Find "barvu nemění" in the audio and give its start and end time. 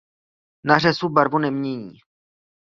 1.09-1.93